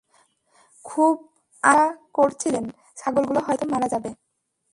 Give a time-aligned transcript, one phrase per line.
[0.85, 1.13] খুব
[1.63, 2.65] আশঙ্কা করছিলেন,
[2.97, 4.09] ছাগলগুলো হয়তো মারা যাবে।